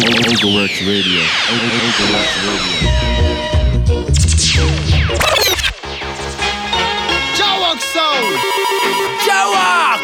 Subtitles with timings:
[0.00, 1.20] Overworks Radio.
[1.52, 2.80] Overworks Radio.
[7.36, 8.24] Jawok Sound!
[9.20, 10.00] Jawok!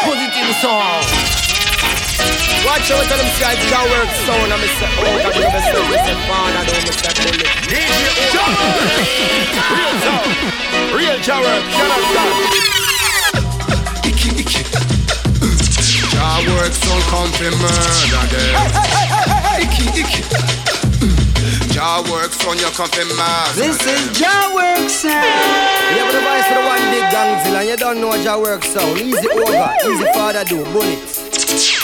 [0.00, 1.04] Positive sound.
[2.64, 5.84] Watch out, tell them say Jawok oh, Sound and me say, oh, that me say,
[5.84, 7.52] me say, father, don't me say, bullet.
[7.68, 8.00] DJ
[9.76, 10.32] Real sound!
[10.96, 12.89] Real Jawok, shut up,
[16.44, 16.50] son!
[16.50, 18.54] Jawok Sound come to murder them.
[19.60, 20.22] Icky, icky.
[21.00, 21.16] Mm.
[21.72, 25.24] Jawok Sound, you come to murder This is Jawwork Sound.
[25.92, 28.98] You have the voice for the one big gangzilla and you don't know Jawwork Sound.
[28.98, 31.20] Easy over, easy father do, bullets.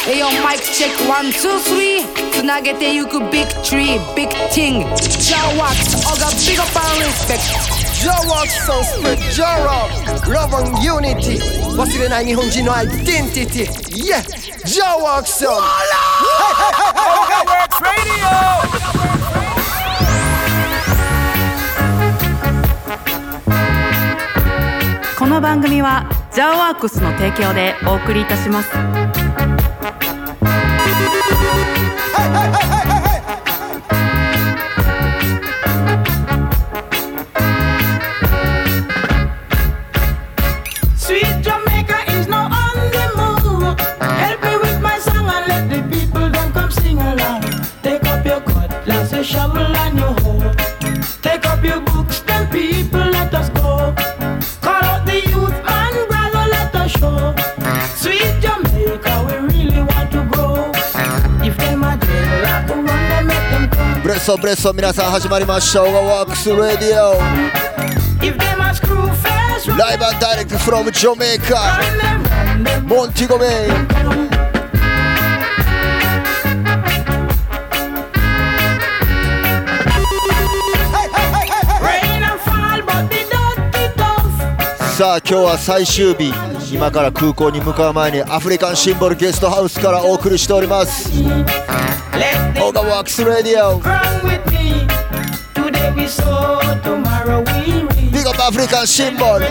[0.05, 2.05] Hey yo, mic check one, two, three.
[2.33, 4.83] Tonight get there, you could big tree, big thing.
[5.27, 7.76] Jawax, Oga, big up and respect.
[8.07, 9.73] ジャワソースジャロ
[10.25, 14.23] ブロンユニティ忘れない日本人のアイデンティティイエ
[14.65, 15.57] ジャワーズソー
[25.13, 28.71] スこの番組はジャワークスの提供でお送りいたします。
[32.17, 32.66] Hey.
[49.26, 50.54] shovel and your hoe.
[51.22, 53.94] Take up your books, then people let us go.
[54.62, 57.34] Call out the youth man, brother, let us show.
[57.96, 60.72] Sweet Jamaica, we really want to grow.
[61.44, 64.04] If them a dead like run, then make them come.
[64.04, 67.16] ブレッソブレッソ皆さん始まりましたオガワークスラディオ
[68.22, 70.46] If them a screw face, run ライブダイレ
[84.97, 86.33] さあ今日は最終日。
[86.73, 91.11] 今から空港に向かう前にアフリカンシンボルゲストハウスからお送りしております。
[91.13, 91.45] オー
[92.73, 93.85] ガワークスラディオビッ
[98.23, 99.45] グアフリカンシンボル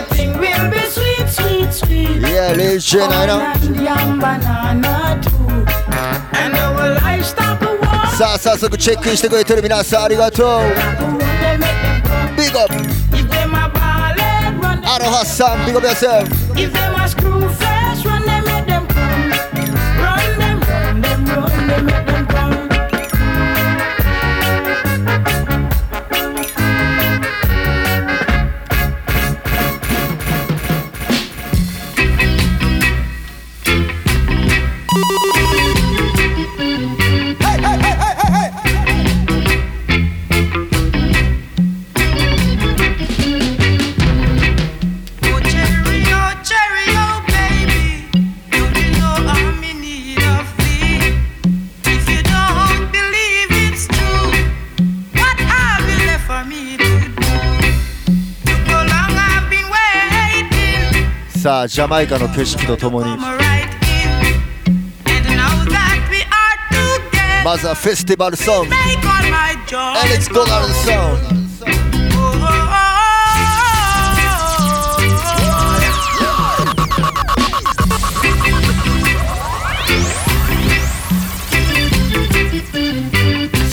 [8.18, 10.48] さあ早速チェックインしてくれてる皆さんありがとう。
[12.36, 12.95] ビッグアッ
[14.88, 16.28] Out Hassan, big up yourself.
[16.56, 17.40] If them a screw
[18.04, 19.30] run them, make them come.
[19.98, 21.86] Run them, run them, run them.
[21.86, 22.05] Run them.
[61.68, 63.16] ジャマイカの景色とともに。
[67.44, 68.74] まずはフェスティバルソング。
[68.74, 68.78] エ
[70.08, 70.94] レック・ドナルドソン
[72.18, 72.66] Oh, oh, oh, oh.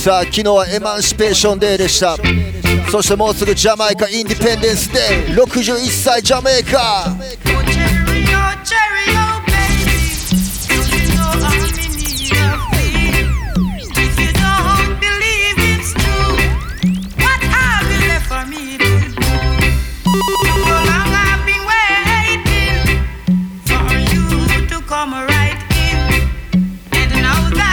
[0.04, 2.18] さあ昨日は Emancipation Day でした。
[2.92, 5.44] そしてもうすぐジャマイカ Independence デー。
[5.44, 7.16] 61歳ジャメイカ。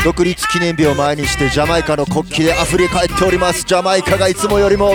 [0.03, 3.65] 独立記念日を前にしてジャマイカの国旗で溢れ返っております。
[3.65, 4.95] ジャマイカがいつもよりも。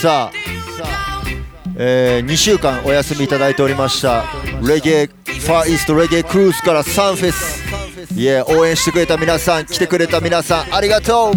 [0.00, 1.74] さあ let you down.
[1.76, 4.24] え2週間お休みいただいておりました。
[4.62, 7.64] レゲエファーイーストレゲエクルーズからサンフェス。
[8.14, 11.32] いえ応援してくれた皆さん来てくれた皆さんありがとう。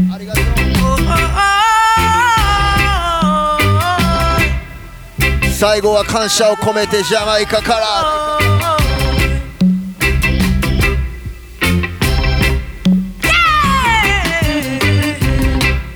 [5.51, 8.37] 最後は感謝を込めてジャマイカから。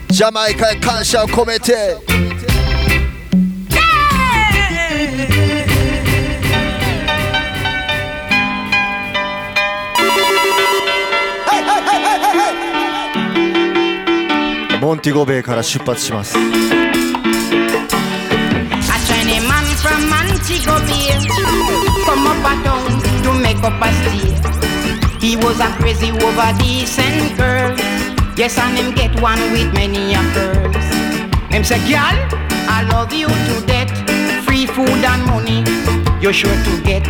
[0.09, 2.14] ジャマイカへ感謝を込めて。
[14.95, 16.37] モンティゴベイから出発します
[19.83, 21.19] from Montego Bay
[22.05, 24.33] come up a town to make up a stay.
[25.19, 27.75] He was a crazy over decent girl.
[28.37, 30.87] Yes, and him get one with many a girls.
[31.51, 32.17] Him say, girl,
[32.67, 33.91] I love you to death.
[34.45, 35.63] Free food and money,
[36.21, 37.03] you're sure to get.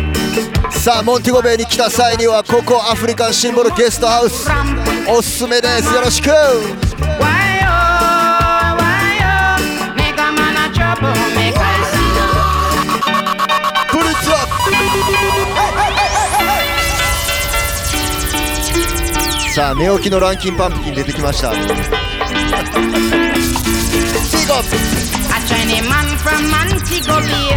[0.70, 4.48] さあモンティゴベイに来た際にはここアフリカンシンボルゲストハウス
[5.08, 6.28] おすすめですよろしく
[10.85, 12.01] trouble, make I see.
[13.91, 14.51] プリッツアップ
[19.53, 21.73] さあ寝起きのランキンパンプキン出てきましたビッグ
[24.53, 24.75] アップ
[25.33, 27.49] A Chinese man from Montego Bay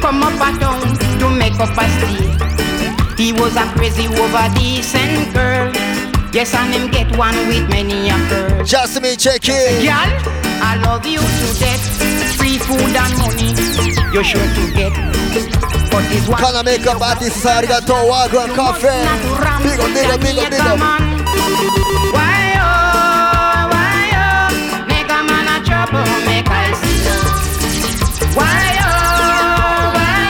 [0.00, 0.80] come up a town
[1.20, 2.16] to make up a stay.
[3.16, 5.72] He was a crazy over decent girl.
[6.32, 8.62] Yes, and him get one with many a girl.
[8.64, 9.96] ジャスミンチェキン Girl,
[10.62, 11.24] I love you to death.
[11.24, 11.69] Free
[12.67, 13.51] food and money,
[14.13, 14.93] you're sure to get.
[15.91, 18.87] But it's what Can I make up at this side got to walk on coffee?
[19.63, 20.79] Big up, big up, big up, big up.
[22.11, 24.49] Why oh, why oh,
[24.87, 27.03] make a man a troublemaker, see
[28.35, 28.89] Why oh,
[29.95, 30.21] oh,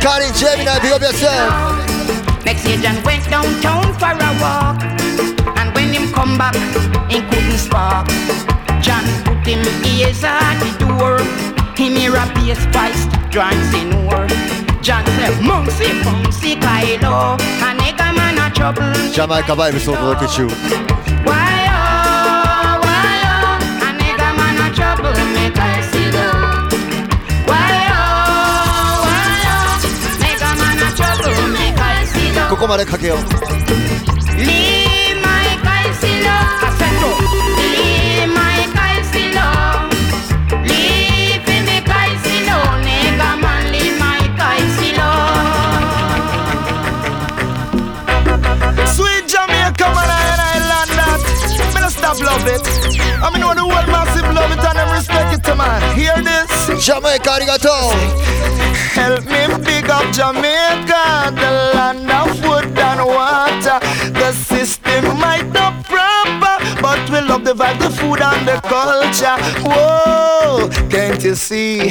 [0.00, 1.50] Cardi Gemini, big up yourself.
[2.44, 4.82] Mexican went downtown for a walk,
[5.58, 6.54] and when him come back,
[7.10, 8.06] he couldn't spark.
[8.80, 11.18] John Victim is at the door.
[11.76, 14.26] Him here a pace spice, drinks in war.
[14.82, 17.38] John said, Monksy, Fonksy, Kylo.
[17.62, 18.92] A nigga man a trouble.
[19.12, 20.48] Jamaica vibes over, look at you.
[21.22, 26.10] Why, oh, why, oh, a nigga man a trouble, make I see.
[34.42, 37.45] Leave my bicycle, I said.
[52.16, 52.98] massive love it.
[53.22, 55.80] I mean, all the world massive love it and them respect it, man.
[55.96, 56.84] Hear this?
[56.84, 57.92] Jamaica, arigato.
[58.94, 63.85] Help me pick up Jamaica, the land of wood and water.
[67.35, 69.37] but we love the vibe, the food and the culture.
[69.67, 71.89] Whoa, can't you see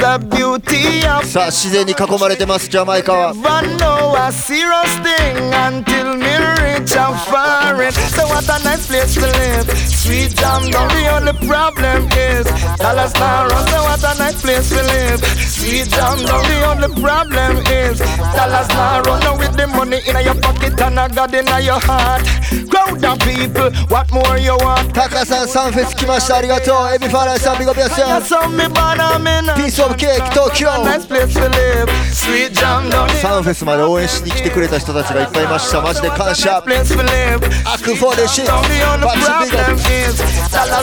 [0.00, 7.92] the beauty of さあ自然に囲まれてますジャマイカは Never know a serious thing until me reach a foreign.
[7.92, 9.66] So what a nice place to live.
[9.88, 12.46] Sweet jam down, the only problem is
[12.78, 13.66] dollars not run.
[13.68, 15.20] So what a nice place to live.
[15.38, 17.98] Sweet jam down, the only problem is
[18.34, 19.20] dollars not run.
[19.20, 22.24] Now with the money in your pocket and a God in your heart.
[22.70, 24.73] Crowd of people, what more you want?
[24.92, 29.54] タカさんサンフェス来ましたありがとうエビファライさんビゴビアス Yeah, so me born a me now.
[29.54, 31.88] ピースオブケーキ東京 Nice place to live.
[32.12, 37.38] Sweet jam down, the サンフェスまで応援しに来てくれた人たちがいっぱいいましたマジで感謝 place to live.
[37.64, 40.20] アクフォーデシッ Now the only バッチビゴ problem is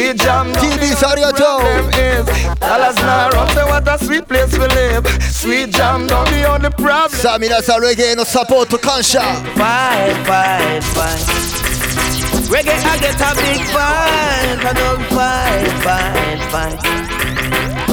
[0.09, 1.61] the jam TV Sariato
[2.59, 5.05] Dallas now run say what a sweet place we live.
[5.21, 7.11] Sweet jam don't be on the problem.
[7.19, 9.21] Sammy that's a reggae no support to Kansha.
[9.53, 11.21] Fight, fight, fight
[12.49, 16.79] Reggae I get a big fight I don't fight, fight, fight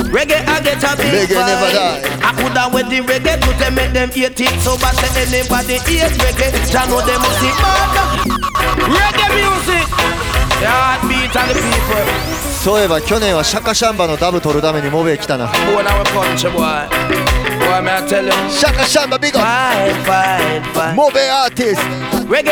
[0.08, 2.00] Reggae I get a big reggae fight never die.
[2.25, 4.61] I coulda with the reggae to them make them hate it.
[4.64, 6.49] So bad that anybody hate reggae.
[6.73, 7.92] Jah know them must be mad.
[8.88, 10.35] Reggae music.
[10.59, 12.41] The heartbeat of the people.
[12.63, 16.61] そういえば去年はシャカシャンバのダブ取るためにモベ来たな Boy, now we punch a boy.
[17.59, 18.31] Boy, may I tell you.
[18.51, 20.93] シャカシャンバビゴ Fight, fight, fight.
[20.95, 21.81] モベアーティス
[22.27, 22.51] Reggae,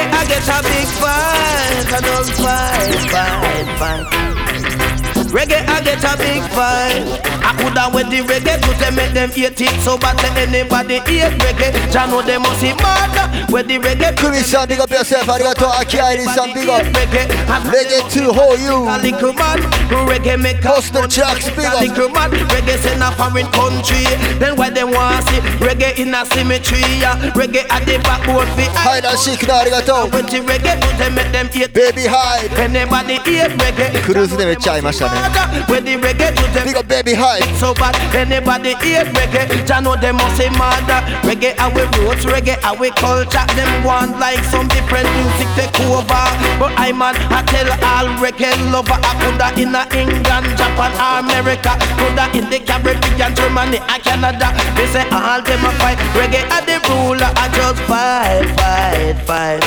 [5.35, 7.11] Reggae I get a big vibe.
[7.43, 9.75] I coulda wear the reggae to them make them hate it.
[9.83, 11.75] So bad let anybody hate reggae.
[11.91, 13.51] Jah know they must be mad.
[13.51, 14.15] Wear the reggae.
[14.17, 15.27] Christian, big up yourself.
[15.27, 16.87] Arigato Akiris and big up.
[16.95, 17.27] Reggae,
[17.67, 18.87] reggae to hold you.
[18.87, 19.59] A little man,
[20.07, 21.51] reggae make us no tracks.
[21.51, 21.83] Big up.
[21.83, 24.07] Little man, reggae send a foreign country.
[24.39, 27.03] Then why they want see reggae in a cemetery?
[27.35, 28.71] Reggae at the backboard fi.
[28.71, 30.07] Hide and seek now, arigato.
[30.15, 31.75] When the reggae to them make them hate.
[31.75, 32.55] Baby hide.
[32.55, 33.91] Anybody hate reggae.
[34.07, 36.65] クルーズでめっちゃ会いましたね harder When the reggae to them.
[36.65, 41.01] Big up baby high So bad Anybody hear reggae Jah know them must say murder
[41.25, 43.47] Reggae our roots Reggae our culture.
[43.57, 46.25] Them want like some different music take over.
[46.61, 50.93] But I man I tell all reggae lover I put that in a England Japan
[51.01, 51.73] America.
[51.99, 54.53] Put that in the Caribbean Germany and Canada.
[54.77, 55.99] They say all them a fight.
[56.17, 59.65] Reggae are the ruler I just fight fight fight.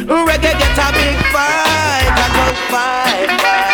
[0.28, 3.69] Reggae get a big fight I just fight fight.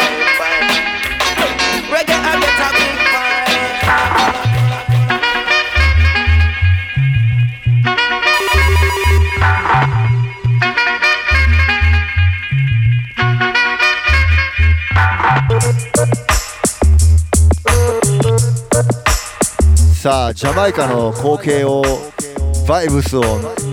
[20.06, 21.82] さあジャマイカの光景を
[22.68, 23.22] バイブスを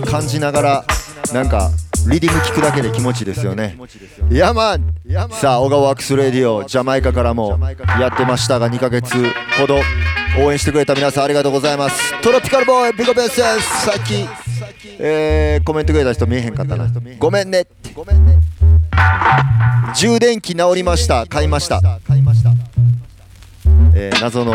[0.04, 0.84] 感じながら
[1.32, 1.70] なんか
[2.10, 3.78] リディム聞くだけで気持ちいいですよね。
[4.32, 4.94] Yah man。
[5.30, 7.56] さあオガワークスレディオジャマイカからも
[8.00, 9.14] やってましたが2ヶ月
[9.60, 9.76] ほど
[10.44, 12.20] 応援してくれた皆さんありがとうございます。
[12.20, 13.86] トロピカルボーイビゴベースです。
[13.86, 14.26] さっき、
[14.98, 16.88] えーコメントくれた人見えへんかったな。
[17.20, 17.94] ごめんねって。
[19.94, 21.26] 充電器直りました。
[21.28, 21.80] 買いました。
[22.08, 22.73] 買いました。
[23.94, 24.54] えー謎の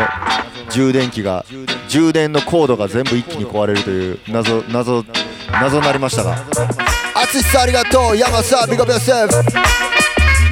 [0.70, 1.44] 充電器が
[1.88, 5.04] 充電のコードが全部一気に壊れるという謎謎
[5.50, 6.36] 謎になりましたが。
[7.14, 9.34] 淳さんありがとう山さんビゴベセーフ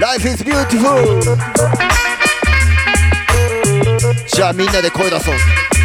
[0.00, 1.23] Life is beautiful
[4.26, 5.35] じゃあみんなで声出そう「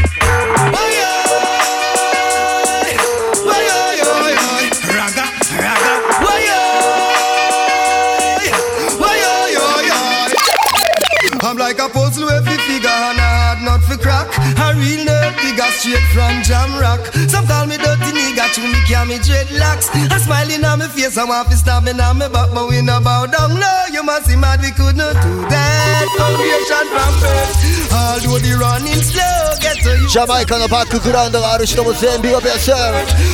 [14.83, 17.01] real dirty nigga straight from jam rock.
[17.31, 19.87] Some call me dirty nigga, true me carry me dreadlocks.
[20.11, 22.81] I smiling on my face, I want to stab me on my back, but we
[22.81, 23.59] no bow down.
[23.59, 26.05] No, you must see mad, we could not do that.
[26.17, 27.55] Foundation from birth,
[27.93, 30.09] although the running slow, get to you.
[30.09, 32.93] Jamaica'nın hakkı kıran da arıştığımız en büyük eser.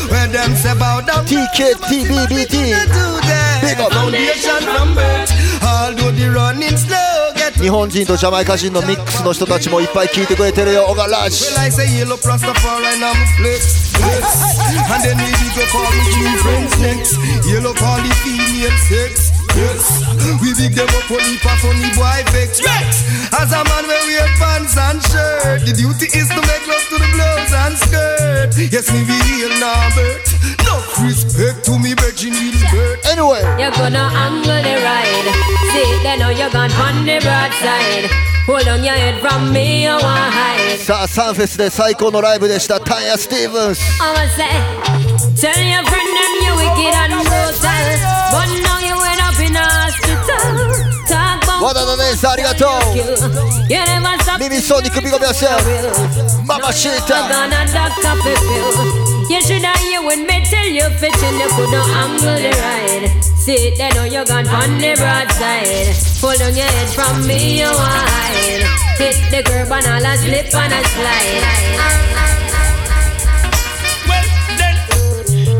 [0.10, 1.26] Where them say bow down.
[1.26, 2.54] TKTBBT.
[3.62, 3.94] Big up.
[3.94, 5.32] Foundation from birth,
[5.64, 7.19] although the running slow.
[7.58, 14.24] 日本人とジャマイカ人のミックスの人たちもいっぱい聞いてくれてるよオガラジ Well, I say yellow Rastafari and I'm flex, flex.
[14.90, 17.18] And then we big up all the three friends next.
[17.50, 19.82] Yellow call the female sex, yes.
[20.42, 22.62] We big them up on heap of funny boy vex.
[23.34, 26.96] As a man we wear pants and shirt, the duty is to make love to
[27.02, 28.52] the blouse and skirt.
[28.72, 30.29] Yes, me be real Norbert.
[30.66, 33.00] No respect to me virgin little bird.
[33.06, 35.28] Anyway You're gonna angle the ride.
[35.72, 38.10] See, they know you're gone on the broadside.
[38.48, 40.78] Hold on your head from me, you want hide.
[40.80, 43.82] さあサンフェスで最高のライブでしたタイヤ・スティーブンス
[45.40, 47.70] tell your friend them you wicked and brutal.
[48.32, 50.36] But now you end up in hospital.
[51.08, 52.70] Talk about 和田の姉さんありがとう
[54.70, 57.28] ソニックビゴベセーフママシータ
[59.30, 62.50] You should have hear when me tell you fit and you could not angle the
[62.50, 63.24] ride.
[63.38, 65.94] See, they know you're gone on the broadside.
[66.20, 68.66] Pull down your head from me, you wide.
[68.98, 71.46] Hit the curb and all a slip and a slide.
[74.10, 74.76] Well, then,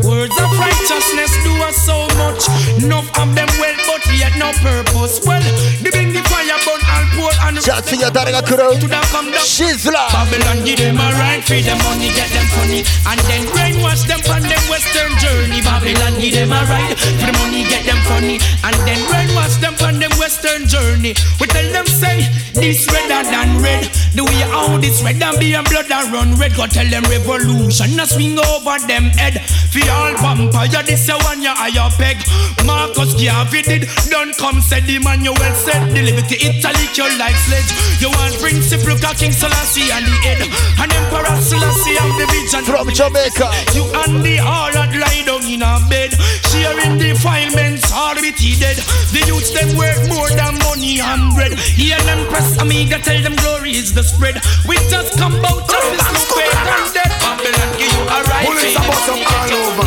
[0.02, 2.42] words of righteousness do us so much.
[2.82, 3.79] Enough of them well,
[4.16, 5.20] yet no purpose.
[5.26, 5.42] Well,
[5.82, 8.74] the bring the fire burn all poor and Shout to your daughter crew.
[8.78, 9.44] To come down.
[9.44, 10.10] Shizzla.
[10.12, 14.20] Babylon give them a right, feed them money, get them funny, and then brainwash them
[14.24, 15.60] from them western journey.
[15.60, 19.74] Babylon give them a right, for the money, get them funny, and then brainwash them
[19.74, 21.14] from them western journey.
[21.38, 23.88] We tell them say this redder than red.
[24.14, 26.56] The way out this red and be and blood and run red.
[26.56, 29.38] Go tell them revolution, a swing over them head.
[29.70, 32.18] For all vampire, this a one ya higher peg.
[32.66, 35.94] Marcus Garvey did, don't come said the man you well said.
[35.94, 37.70] Deliver to Italy, you like sledge.
[38.00, 40.40] You want Prince principle, King Selassie and the head,
[40.80, 42.64] and Emperor Selassie and the vision.
[42.64, 46.12] from Jamaica You and the harlot lie down in a bed
[46.50, 48.76] Sharing defilements all with he dead
[49.10, 53.36] The youths them work more than money and bread Hear them press amiga tell them
[53.36, 57.78] glory is the spread We just come out just this stupid and dead will not
[57.78, 58.46] give you a right.
[58.46, 59.86] Bullets are bust up all over.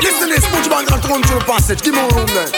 [0.00, 1.82] Listen this, put your band and come to the passage.
[1.82, 2.48] Give me a room there.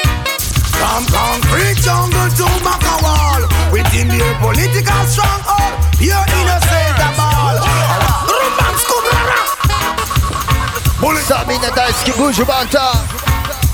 [0.78, 7.40] From concrete jungle to Macawal, within their political stronghold, you're innocent of all.
[11.30, 12.90] Sabina Tajski Bujubanta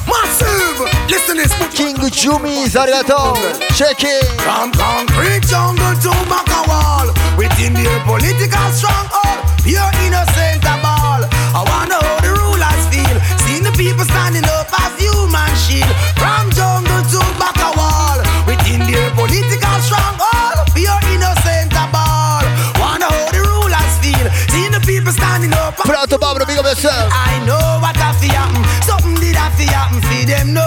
[0.06, 0.78] Massive!
[1.08, 3.34] Listen this King Jumi Zariato
[3.74, 6.85] Check it From concrete jungle to Macawal
[7.86, 11.22] your political stronghold, oh, pure innocent of all.
[11.54, 13.14] I wonder how the rulers feel,
[13.46, 15.94] seeing the people standing up as human shield.
[16.18, 22.42] From jungle to back a wall, within their political stronghold, oh, pure innocent of all.
[22.82, 25.78] Wonder how the rulers feel, seeing the people standing up.
[25.78, 27.06] Put out the Pablo, big up yourself.
[27.14, 30.65] I know what I feel happen, something did I feel happen, see them know.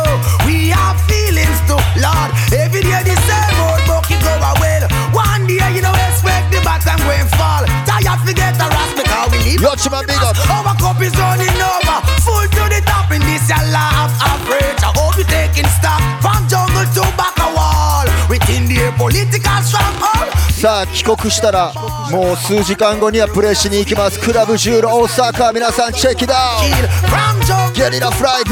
[8.29, 9.61] Forget the rest because we live.
[9.61, 14.81] ヨッチマンビガ Our cup is running over, full to the top in this your of average.
[14.85, 18.05] I hope you taking stock from jungle to back a wall.
[18.29, 20.29] Within the political stronghold.
[20.61, 21.73] さあ帰国したら
[22.11, 28.51] もう数時間後にはプレイしに行きますクラブジュール大阪皆さんチェックダウンゲリラフライデ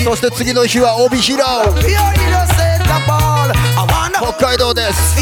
[0.00, 1.40] ーそして次の日は帯広
[4.18, 5.16] 北海道です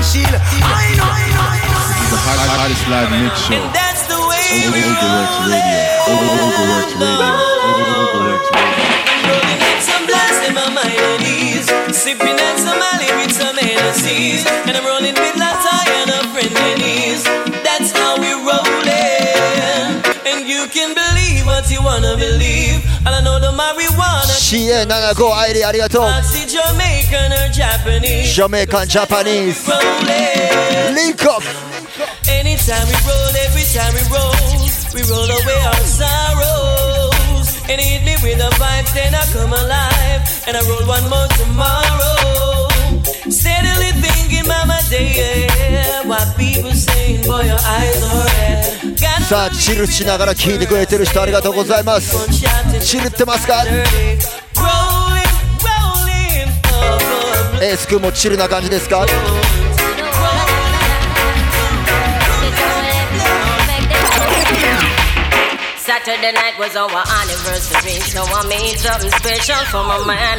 [0.00, 2.18] feel Poor people standing up like human shield I know, I know, I know The
[2.24, 3.62] hot, hottest live mix show.
[3.72, 5.84] That's the way we Overworks Radio.
[6.08, 7.32] Overworks Radio.
[7.68, 8.80] Overworks Radio.
[9.28, 13.56] Rolling in some blast in my mind and ease Sipping on some Mali with some
[13.56, 17.24] Hennessy's And I'm rolling with Latta and a friend Denise
[17.62, 23.38] That's how we rollin' And you can believe what you wanna believe And I know
[23.38, 23.52] the
[24.38, 26.02] she and Nana go Airi arigato.
[26.46, 28.34] Jamaican or Japanese.
[28.34, 29.66] Jamaican Japanese.
[30.94, 31.42] Link up.
[32.28, 34.34] Anytime we roll, every time we roll,
[34.94, 37.48] we roll away our sorrows.
[37.68, 41.28] And hit me with a vibe, then I come alive, and I roll one more
[41.40, 42.68] tomorrow.
[43.30, 48.96] Steadily thinking, my day, yeah, what people saying, boy, your eyes are red.
[49.28, 52.28] さあチルしながら聞いてくれてる人ありがとうございます
[52.80, 53.64] チルってますか
[57.62, 59.06] エース君もチルな感じですか
[65.76, 70.38] Saturday night was our anniversary, so I made something special for my man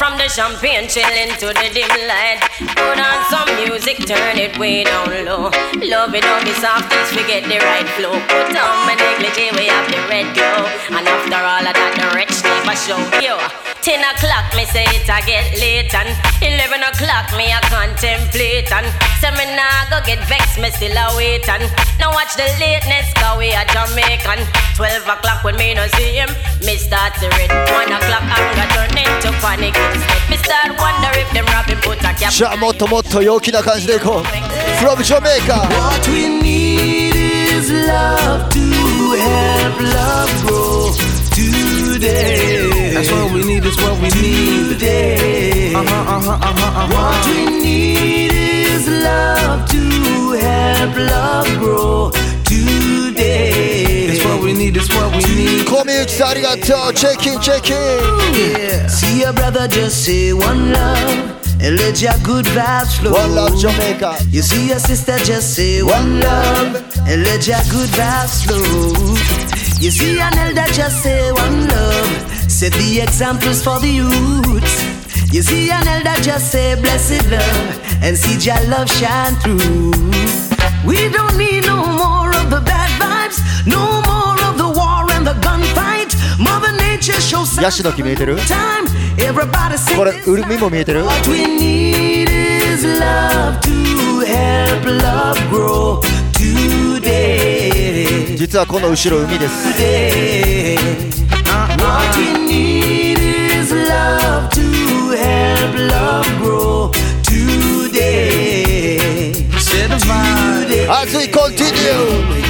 [0.00, 2.40] We from the champagne chilling to the dim light.
[2.58, 5.50] Put on some music, turn it way down low.
[5.76, 8.12] Love it, don't be just forget the right flow.
[8.12, 10.64] Put on my negligee, we have the red glow.
[10.96, 12.96] And after all of that, the rich never show.
[13.20, 15.93] Yo, 10 o'clock, me say it, I get late.
[15.93, 16.09] And
[16.41, 18.71] 11 o'clock, me I contemplate.
[18.73, 18.89] And
[19.21, 21.45] say me nah go get vexed, me still a wait.
[21.45, 21.69] And
[22.01, 24.41] now watch the lateness, cause we a Jamaican.
[24.73, 26.33] 12 o'clock when me no see him,
[26.65, 27.53] me start to read.
[27.53, 30.17] 1 o'clock, anger turn into panic instead.
[30.33, 32.33] Me start wonder if them robbing put a cap.
[32.33, 34.23] じゃあもっともっと陽気な感じでいこう
[34.83, 38.59] From Jamaica What we need is love to
[39.15, 40.65] help love grow
[41.92, 42.94] today.
[42.94, 45.74] That's what we need, that's what we need today.
[45.74, 46.94] Uh huh, uh huh, uh huh, uh huh.
[46.94, 49.82] What we need is love to
[50.38, 52.10] help love grow
[52.44, 54.06] today.
[54.08, 55.66] That's what we need, that's what we need.
[55.66, 58.00] Come in, Sarigato, check in, check in.
[58.34, 58.86] Yeah.
[58.86, 61.36] See your brother, just say one love.
[61.62, 63.12] And let your good vibes flow.
[63.12, 64.16] One love, Jamaica.
[64.30, 66.76] You see your sister, just say one, one love.
[67.06, 69.59] And let your good vibes flow.
[69.79, 75.33] You see an elder just say one love, set the examples for the youth.
[75.33, 79.91] You see an elder just say blessed love and see your love shine through.
[80.85, 85.25] We don't need no more of the bad vibes, no more of the war and
[85.27, 86.13] the gunfight.
[86.39, 88.85] Mother Nature shows ヤシの木見えてる time.
[89.17, 96.01] Everybody sing これ this ウルミも見えてる What we need is love to help love grow
[96.33, 96.78] today.
[98.39, 100.77] 実はこの後ろ海です Today.
[101.77, 104.61] What we need is love to
[105.17, 106.91] help love grow
[107.23, 108.97] today.
[109.59, 110.87] Set a today.
[110.89, 112.45] As we continue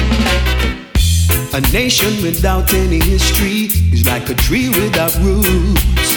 [1.52, 6.16] A nation without any history is like a tree without roots.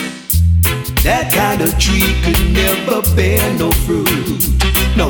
[1.02, 4.42] That kind of tree could never bear no fruit.
[4.96, 5.08] No.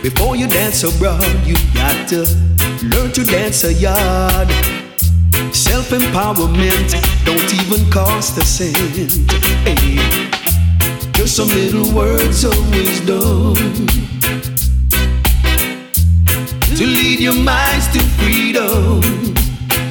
[0.00, 2.24] Before you dance abroad, you got to
[2.83, 4.49] learn to dance a yard.
[5.53, 6.91] Self empowerment
[7.25, 8.77] don't even cost a cent.
[9.65, 9.97] Hey,
[11.13, 13.55] just some little words of wisdom
[16.75, 19.01] to lead your minds to freedom.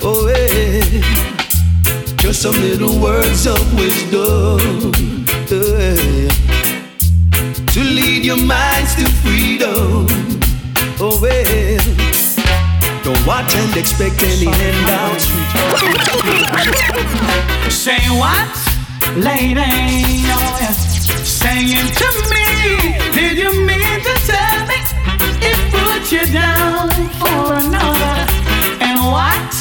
[0.02, 0.28] Oh,
[2.18, 4.84] just some little words of wisdom
[5.46, 5.60] to
[7.80, 10.06] lead your minds to freedom.
[10.98, 12.03] Oh well,
[13.04, 15.78] don't watch and expect any handouts, sweetheart.
[17.70, 18.48] Say what,
[19.14, 19.60] lady?
[20.32, 20.72] Oh, yeah.
[21.22, 22.46] Saying to me,
[23.12, 24.78] did you mean to tell me
[25.44, 26.88] it put you down
[27.20, 28.16] for another?
[28.80, 29.52] And what,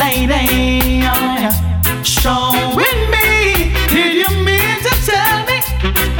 [0.00, 1.04] lady?
[1.04, 2.02] Oh, yeah.
[2.02, 5.60] Showing me, did you mean to tell me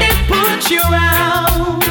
[0.05, 1.81] it put you out?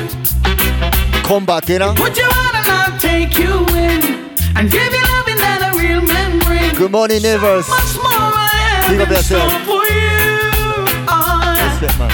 [1.25, 1.93] Come back, you know?
[1.97, 4.20] Put you out and I'll take you in
[4.56, 6.78] and give you loving that a real man brings.
[6.78, 9.66] Good morning neighbors Much more I have Big up in store yourself.
[9.66, 10.20] for you.
[11.08, 11.72] Oh, yeah.
[11.72, 12.12] Respect man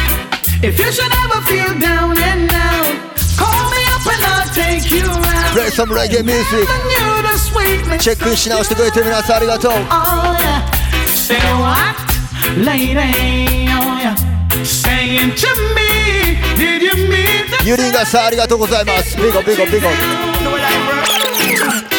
[0.64, 2.94] If you should ever feel down and out,
[3.38, 5.52] call me up and I'll take you out.
[5.54, 10.62] Play some reggae music Giving you the sweetness チェックし直してくれてる皆さんありがとう Oh yeah.
[11.14, 11.96] Say what,
[12.58, 13.68] lady?
[13.70, 14.16] Oh yeah.
[14.64, 19.88] Saying to me, did you mean to ユリンガさんありがとうございますビゴビゴビゴ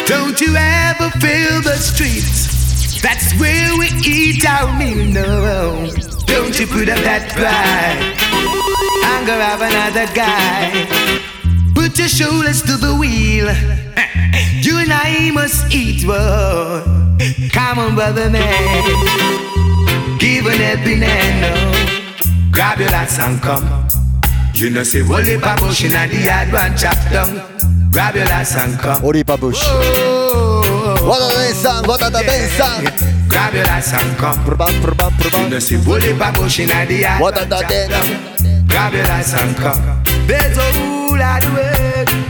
[0.08, 3.02] Don't you ever feel the streets?
[3.02, 5.04] That's where we eat our meal.
[5.04, 5.86] No,
[6.24, 8.16] don't you put up that pride
[9.04, 10.88] and go have another guy.
[11.74, 13.52] Put your shoulders to the wheel.
[14.60, 16.82] You and I must eat whoa.
[17.52, 20.18] Come on, brother man.
[20.18, 21.00] Give an.
[21.00, 22.50] No.
[22.50, 23.64] Grab your lads and come.
[24.54, 27.57] You know, say, Wally Babush in the yard, one chop down.
[27.90, 29.02] Grab your lights and come.
[29.02, 29.60] Oripa Bush.
[29.64, 30.96] Oh.
[31.02, 31.52] What a they?
[31.88, 32.48] What are they?
[33.28, 34.38] Grab your lights and come.
[34.44, 37.18] You know see Oripa Bush in the air.
[37.20, 38.64] What a they?
[38.66, 39.80] Grab your lights and come.
[40.26, 40.62] Bezo
[41.10, 42.27] ula duwe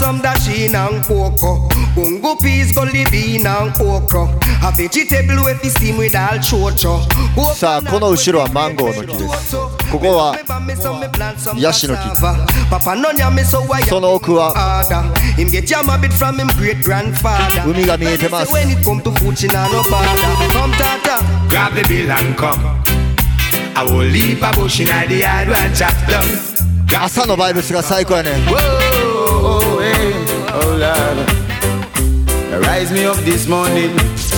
[0.00, 1.68] some dasheen and cocoa.
[1.96, 4.28] Ungo peas, gully bean and okra.
[4.62, 7.00] A vegetable with the steam with all chocho.
[7.54, 9.56] さあこの後ろはマンゴーの木です
[9.90, 10.36] ここは
[11.58, 12.08] ヤシの木
[12.70, 15.02] Papa no nya me so why その奥は father.
[15.36, 17.64] Him get jam a bit from him great grandfather.
[17.70, 20.16] 海が見えてます When it come to food, she nah no bother.
[20.52, 21.22] Come tata.
[21.48, 22.60] Grab the bill and come.
[23.74, 26.56] I will leave a bush in the yard one chop down.
[26.98, 28.99] 朝のバイブスが最高やね Whoa, oh, hey,
[30.60, 31.18] oh Lord.
[32.66, 33.96] Rise me up this morning.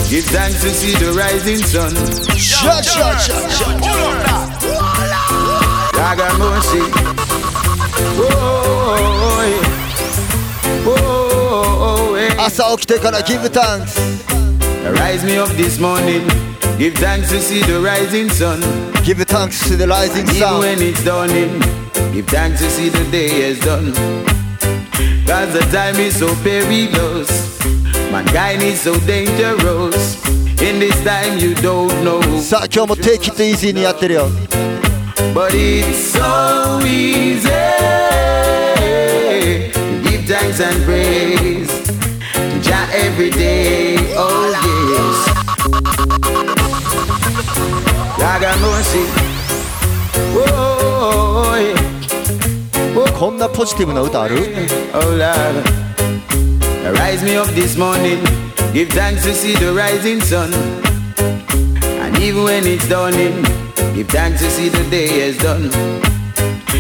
[0.09, 1.95] Give thanks to see the rising sun.
[2.37, 3.81] Shut, shut, shut, shut.
[5.95, 6.83] Raga mercy.
[8.19, 9.59] Whoa, hey.
[10.85, 12.37] Whoa, hey.
[12.39, 14.01] 朝起きてからギブタンクス
[14.95, 16.27] Rise me up this morning.
[16.79, 18.61] Give thanks to see the rising sun.
[19.05, 21.59] Give thanks to the rising Even sun when it's dawning,
[22.13, 23.93] give thanks to see the day is done.
[25.26, 27.30] Cause the time is so perilous.
[28.12, 30.22] Mankind is so dangerous.
[30.62, 32.22] In this time you don't know.
[32.22, 32.80] Sachi,
[35.34, 37.50] But it's so easy.
[40.04, 41.72] Give thanks and praise.
[42.66, 44.54] Ja every day, oh
[44.94, 45.18] yes.
[48.18, 49.06] Gaga mercy.
[50.36, 51.93] Oh, oh, oh, Whoa.
[53.24, 54.36] こんなポジティブな歌ある
[54.94, 55.64] Oh Lord,
[56.94, 58.22] rise me up this morning.
[58.74, 60.52] Give thanks to see the rising sun.
[62.02, 63.42] And even when it's dawning,
[63.96, 65.72] give thanks to see the day is done.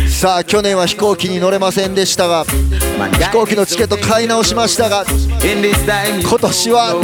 [0.09, 6.95] さあ去年は飛行機に乗れませんでしたが飛行機のチケット買い直しましたが今年は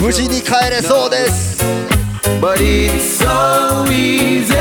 [0.00, 1.62] 無事に帰れそうです
[2.40, 4.54] But it's so easy.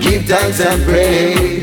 [0.00, 1.57] Give thanks and Jah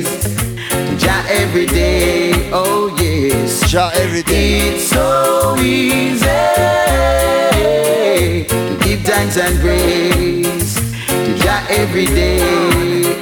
[1.36, 2.32] every day.
[2.52, 4.70] Oh yes, Sha every day.
[4.70, 6.26] It's so easy
[8.48, 10.76] to give thanks and praise
[11.26, 12.40] to Jah every day.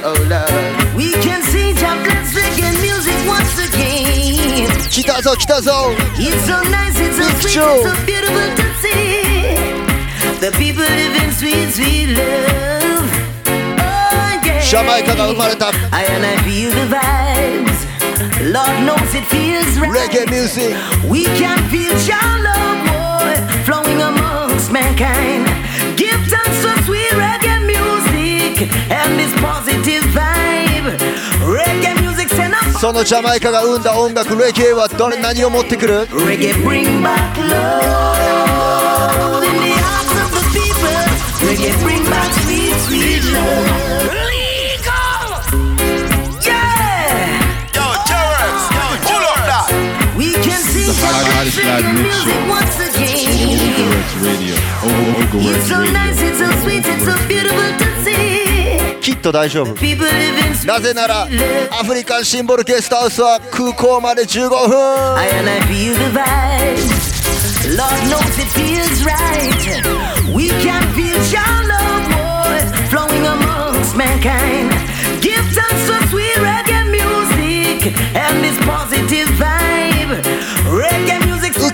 [0.04, 4.70] Oh Lord, we can see Jah bless reggae music once again.
[4.94, 5.94] Chitazo, chitazo.
[6.16, 9.24] It's so nice, it's so sweet, it's so beautiful to see
[10.40, 13.10] the people living sweet, sweet love.
[13.46, 14.60] Oh yeah.
[14.60, 15.12] Jamaica,
[15.92, 17.73] I and I feel the vibe.
[18.43, 19.91] Lord knows it feels right.
[20.09, 20.75] Reggae music
[21.09, 25.47] We can feel your love, boy, flowing amongst mankind.
[25.97, 30.97] Give thanks for sweet reggae music and this positive vibe.
[31.47, 38.12] Reggae music send us そのジャマイカが生んだ音楽レゲエはどれ何を持ってくる Reggae bring back love
[51.74, 52.34] Scott Mitchell.
[59.00, 59.74] きっと大丈夫
[60.66, 61.28] なぜなら
[61.72, 64.54] アフリカンシンボルゲストハウスは空港まで15分「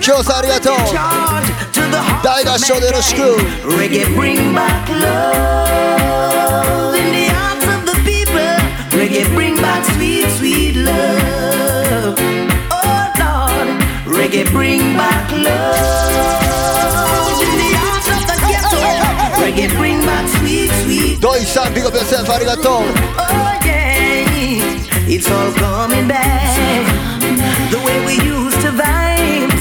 [0.00, 0.76] 京さんありがとう
[1.72, 3.20] to the heart 大合唱でよろしく
[3.68, 8.40] Reggae bring back love in the hearts of the people.
[8.98, 12.14] Reggae bring back sweet, sweet love.
[12.70, 13.68] Oh Lord,
[14.06, 15.46] reggae bring back love
[17.42, 18.80] in the hearts of the ghetto.
[19.42, 21.20] Reggae bring back sweet, sweet.
[21.20, 22.84] ドイさんビゴビョセンフありがとう Oh
[23.64, 24.24] yeah,
[25.06, 26.56] it's all coming back
[27.70, 29.59] the way we used to vibes.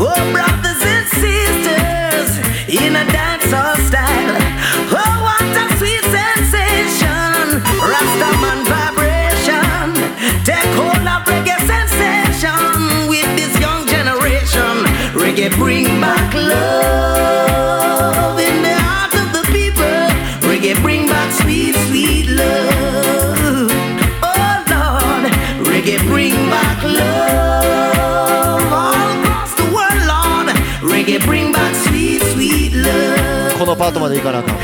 [0.00, 2.30] Oh brothers and sisters
[2.68, 4.36] in a dancehall style.
[4.94, 9.90] Oh what a sweet sensation, Rastaman vibration.
[10.44, 14.86] Take hold of reggae sensation with this young generation.
[15.18, 17.17] Reggae bring back love
[33.58, 34.56] このパートまでいかなあかん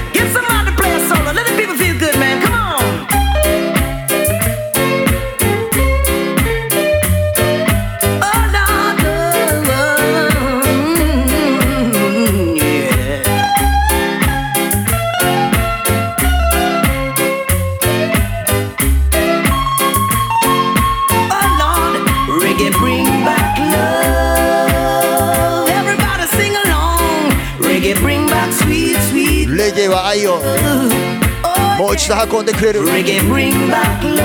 [32.34, 34.16] もう一度運んでくれる Reggae bring back love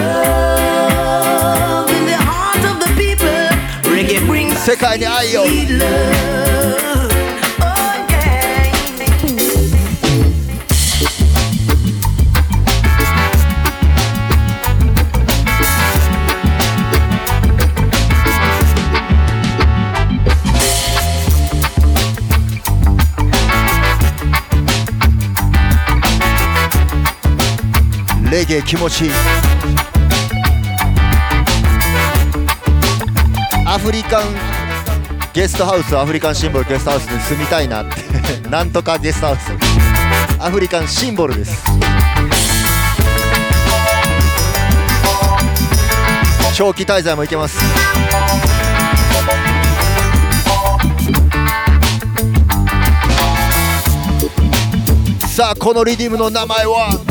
[1.91, 3.29] in the heart of the people.
[3.93, 5.45] Reggae bring back 世界に愛を
[28.50, 29.12] 気持ちいい
[33.64, 34.24] アフリカン
[35.34, 39.52] ゲストハウスアフリカンシンボルゲストハウスに住みたいなってなんとかゲストハウス
[40.44, 41.64] アフリカンシンボルです
[46.56, 47.60] 長期滞在もいけます
[55.28, 57.09] さあこのリディムの名前は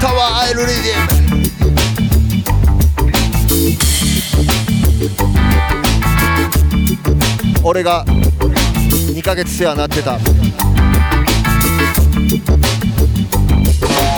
[0.00, 1.00] タワーアイルリディム
[7.62, 10.18] 俺が2ヶ月世話になってた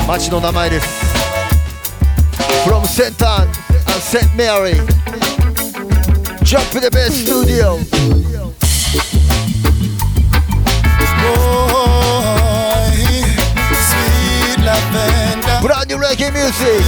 [0.06, 0.86] 町の名前です
[2.64, 3.20] From St.
[3.24, 3.52] Anne and
[4.00, 4.24] St.
[4.36, 4.74] Mary
[6.44, 7.78] Jump the Best Studio
[15.98, 16.84] reggae music.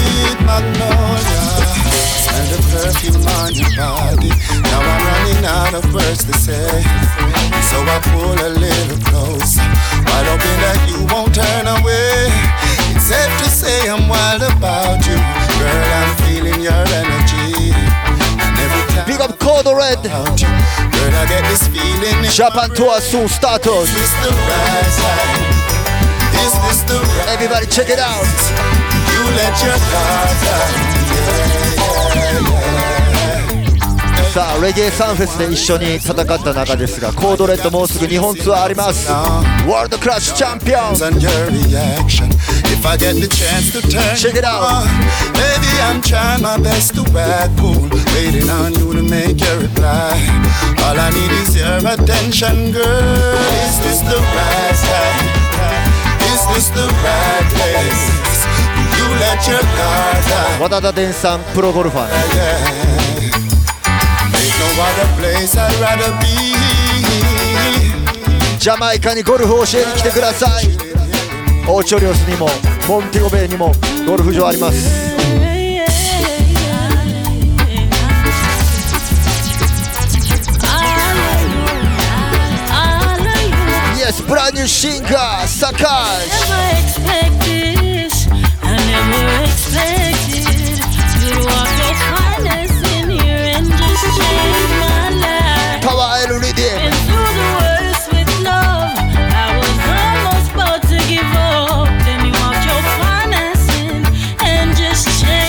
[2.24, 4.30] Smell the perfume on your body.
[4.64, 6.82] Now I'm running out of words to say.
[7.68, 9.60] So I pull a little closer.
[10.06, 12.30] While hoping that you won't turn away.
[12.94, 15.18] It's safe to say I'm wild about you.
[15.58, 17.74] Girl, I'm feeling your energy.
[18.40, 20.00] And every time Big up Code Red.
[20.02, 22.24] girl, I get this feeling.
[22.30, 23.68] Japan tour soon started.
[23.68, 25.64] Is this the right time?
[26.46, 28.83] Is this the right Everybody check it out.
[29.14, 29.54] you let
[34.64, 40.96] レゲエサンフェスで一緒に戦った中ですがコードレッドもうすぐ日本ツアーありますワールドクラッシュチャンピオン
[60.60, 62.08] 和田田伝さんプロゴルファー
[68.58, 70.68] ジャマイカにゴルフを教えてください。
[71.68, 72.48] オチョリオスにも
[72.88, 73.72] モンティゴベにも
[74.06, 75.14] ゴルフ場あります。
[83.98, 85.46] Yes, brand new singer,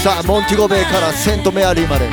[0.06, 2.06] さあモンティゴベイからセントメアリーまで。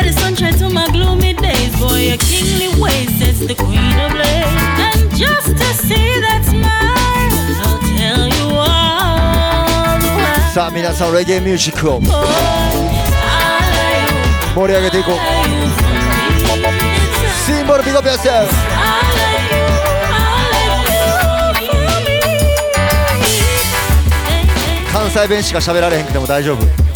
[0.00, 1.76] Bring the sunshine to my gloomy days.
[1.78, 4.46] Boy, your kingly ways, it's the queen of blaze.
[4.86, 6.94] And just to see that smile,
[7.66, 10.52] I'll tell you all the while.
[10.52, 12.00] さあ皆さんレゲエミュージックを
[14.54, 15.14] 盛り上げていこう
[17.46, 18.26] シンボルビゴピアス
[24.92, 26.89] 関西弁しか喋られへんくても大丈夫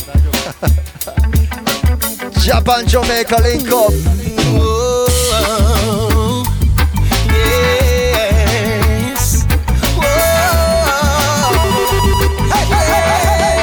[2.44, 3.88] ジャパンジョメーカリンコ
[8.04, 9.46] Yes.
[9.96, 10.84] Whoa.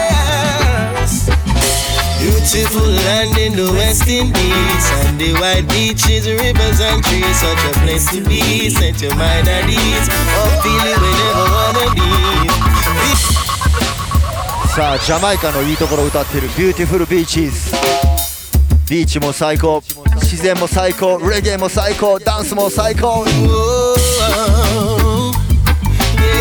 [0.01, 1.29] Yes.
[2.19, 7.73] Beautiful land in the West Indies And the white beaches, rivers and trees Such a
[7.85, 10.09] place to be Set your mind at ease
[10.41, 12.49] Or feel it whenever wanna leave
[14.75, 17.80] さあジャマイカのいいところを歌ってるビューティフルビーチーズ
[18.91, 19.81] ビーチも最高
[20.15, 23.23] 自然も最高レゲエも最高ダンスも最高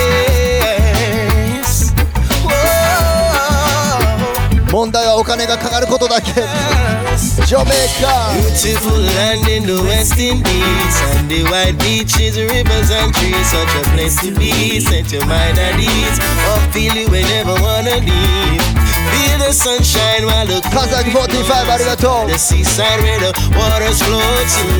[0.03, 1.95] Yes.
[4.73, 10.43] 問題はお金がかかることだけジャメイカ Beautiful land in the West Indies
[11.21, 15.57] And the white beaches, rivers and trees Such a place to be Set your mind
[15.57, 16.19] at ease
[16.51, 23.20] Or feel it whenever wanna leave Feel the sunshine while the 川崎45ありがとう The seaside where
[23.20, 24.24] the waters flow to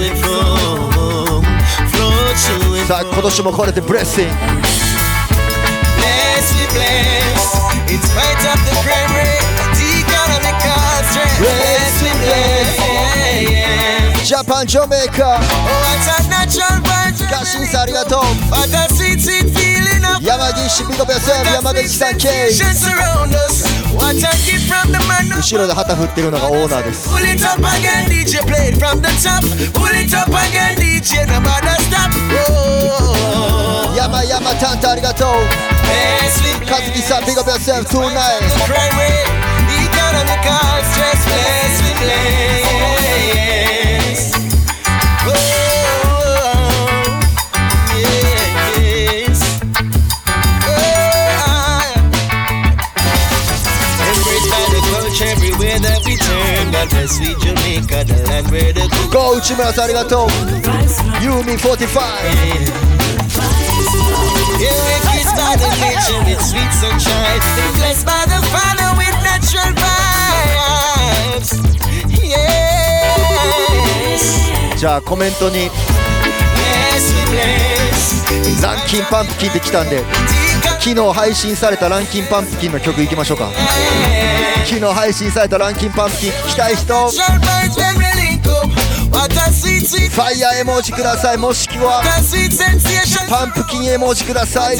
[0.04, 1.44] and from
[1.92, 4.32] Flow to and さあ今年もこれでブレッシング
[6.00, 10.80] Bless we bless In spite of the crime rate The economical
[11.12, 14.24] stress Bless we bless yeah, yeah.
[14.26, 22.28] ジャパンジャメイカ Oh, what a natural virgin ガシンさんありがとう What a sweet, sweet feeling of 山岸ビゴペス山口さん K
[25.37, 27.09] 後ろで旗振ってるのがオーナーです。
[33.97, 35.29] 山山ちゃんとありがとう。
[56.91, 60.31] Bless sweet Jamaica, the land where the う
[61.23, 61.91] ユーミン45
[64.61, 67.41] Yeah, we're kissed by the nature with sweet sunshine.
[67.41, 71.51] And blessed by the Father with natural vibes.
[72.23, 72.61] Yes.
[74.77, 75.71] じゃあコメントに Yes,
[78.87, 80.03] キンパンプキンって来たんで
[80.81, 83.51] 昨日配信されたランキンパンプキンの曲いきましょうか。
[84.65, 91.37] 昨日配信されたランキンパンプキン聞きたい人ファイヤー絵文字ください。
[91.37, 92.03] もしくは
[93.29, 94.79] パンプキン絵文字ください。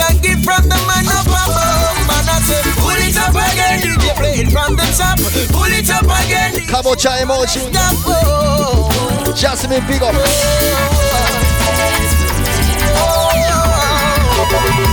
[6.67, 10.11] かぼちゃ絵文字ジャスミンビゴ。
[14.87, 14.90] ン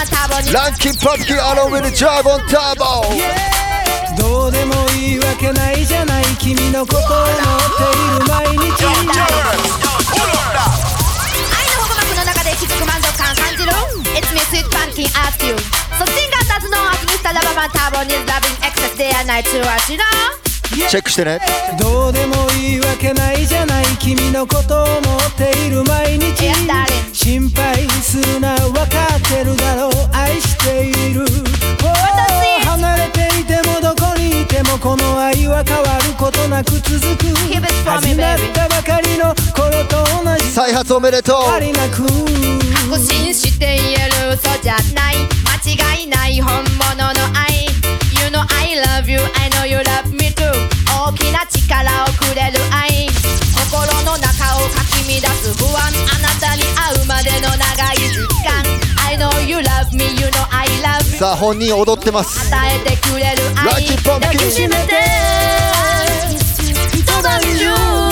[0.00, 0.06] ラ
[0.70, 3.04] ンキンパンプキンアローウィルジャーゴンターボ
[4.16, 7.36] どうでもいいわけないじゃない君のことを思っ
[7.76, 9.12] ている毎日愛の
[11.84, 13.72] 保護膜の中で気づく満足感感じる
[14.16, 15.52] It's me sweet pumpkin ask you
[16.00, 17.36] So sing that as no as Mr.
[17.36, 21.40] Loverman Turbo is loving excess day and night to us you know チェックしてね。
[21.78, 23.84] どうでもいいわけないじゃない。
[23.98, 26.50] 君のことを思っている毎日。
[27.12, 29.90] 心配するな分かってるだろう。
[30.12, 31.24] 愛している。
[31.82, 37.26] Oh 離れていてもどこにいてもこの愛は変わることなく続く。
[37.84, 40.44] 始まったばかりの頃と同じ。
[40.50, 41.42] 再発おめでとう。
[41.72, 42.06] なく。
[42.90, 45.16] 確信して言える嘘じゃない。
[45.64, 47.69] 間違いない本物の愛
[48.30, 50.54] You know I love you I know you love me too.
[50.86, 53.08] 大きな力をくれる愛。
[53.58, 55.90] 心の中をかき乱す不安。
[56.14, 58.62] あなたに会うまでの長い時間。
[59.04, 61.18] I know you love me You know I love you.
[61.18, 62.54] さあ本人踊ってます。
[62.54, 63.84] 与えてくれる愛。
[63.98, 64.94] 抱きしめて。
[66.94, 68.09] 一晩中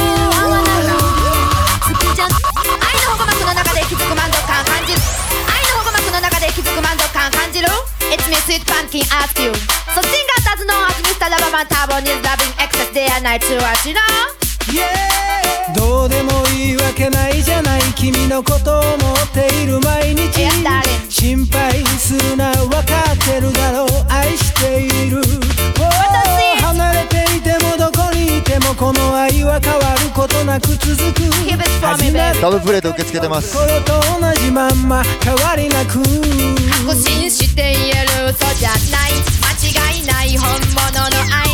[8.28, 9.52] me sweet pumpkin ask you
[9.94, 11.28] So sing out as known as Mr.
[11.32, 15.37] Loverman Tabo is loving excess day and night to us you know
[15.74, 17.82] どうでもいいわけないじゃない。
[17.94, 18.96] 君のことを思っ
[19.32, 20.46] ている毎日。
[21.08, 23.88] 心配するな分かってるだろう。
[24.08, 25.20] 愛している。
[25.80, 31.28] Oh 離れていてもどこにいてもこの愛は変わることなく続く。
[32.40, 33.56] ダブルプレート受け付けてます。
[33.56, 36.02] 頃と同じまんま変わりなく。
[36.86, 39.12] 確信して言える嘘じゃない。
[39.42, 41.48] 間違いない本物の愛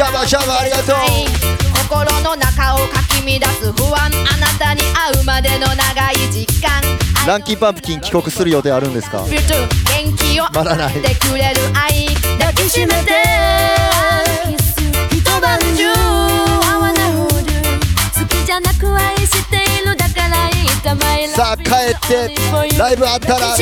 [0.00, 0.96] シャバシャバありがとう。
[1.86, 4.06] 心の中をかき乱す不安。
[4.06, 6.80] あなたに会うまでの長い時間。
[7.26, 9.22] ランキーパンプキン帰国する予定あるんですか？
[9.28, 9.36] 元
[10.16, 10.94] 気をまだない。
[10.94, 12.06] てくれる愛
[12.38, 13.12] 抱きしめて。
[15.10, 15.84] 一晩中。
[15.84, 15.92] I
[16.80, 17.60] wanna hold you
[18.18, 20.96] 好きじゃなく愛しているだから言った
[21.36, 21.62] さあ帰
[21.94, 22.34] って。
[22.78, 23.54] ライブあったら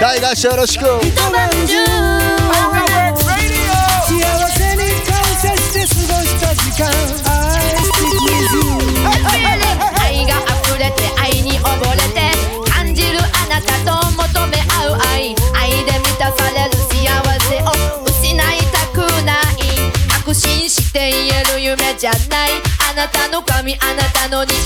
[0.00, 1.74] 大合唱よろしく一晩中
[6.60, 6.88] 時間。
[6.90, 6.92] I
[7.88, 8.60] stick with you
[10.00, 11.64] 愛が溢れて愛に溺
[11.96, 12.20] れて
[12.70, 15.34] 感じるあなたと求め合う愛。
[15.54, 16.98] 愛で満たされる幸
[17.48, 17.66] せを
[18.04, 18.36] 失い
[18.72, 19.56] たくない。
[20.08, 22.50] 確信して言える夢じゃない。
[22.90, 24.58] あなたの髪あなたの匂い。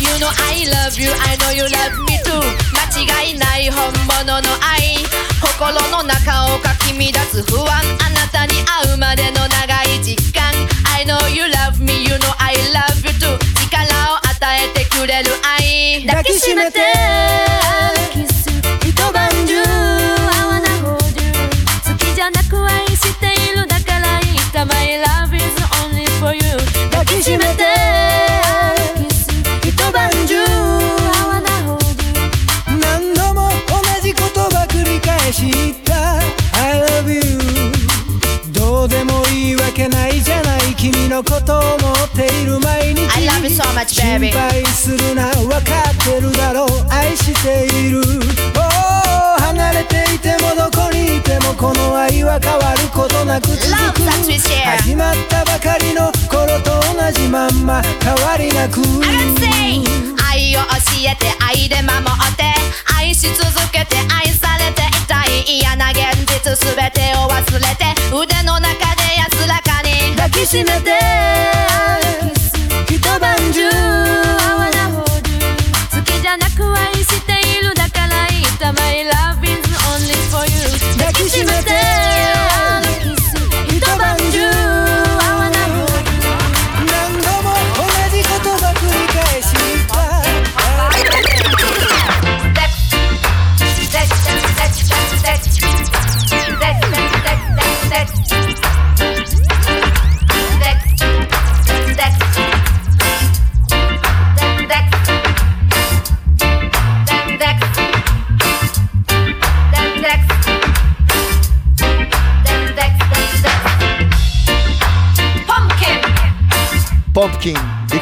[0.00, 2.42] You know I love you I know you love me too.
[2.74, 2.82] 間
[3.22, 4.98] 違いない本物の愛。
[5.40, 7.68] 心の中をかき乱す不安。
[8.04, 10.42] あなたに会うまでの長い時間。
[10.96, 14.30] I know you love me You know I love you too 力を与
[14.62, 16.80] えてくれる愛抱きしめて
[18.86, 19.64] 一晩中 I
[20.46, 21.32] wanna hold you
[21.84, 25.42] 好きじゃなく愛しているだから言った My love is
[25.82, 26.40] only for you
[26.90, 27.64] 抱きしめて
[29.66, 30.46] 一晩中 I
[31.26, 31.82] wanna hold
[32.70, 36.18] you 何度も同じ言葉繰り返した
[36.56, 37.22] I love you
[38.52, 40.43] どうでもいいわけないじゃない
[40.84, 43.08] 君のことを思っている毎日。
[43.16, 45.62] I love you so much, 心 baby 配するな分かっ
[46.04, 46.68] てるだろう。
[46.90, 48.02] 愛している。
[48.54, 53.60] Oh 離れていてもどこにいてもこの愛は変わることなく続
[53.94, 54.02] く。
[54.04, 58.82] 始まったばかりの頃と同じまんま変わりなく。
[60.30, 60.66] 愛を教
[61.08, 62.44] えて愛で守って
[62.94, 64.23] 愛し続けて愛
[70.44, 70.90] しめて
[72.92, 74.13] 一晩中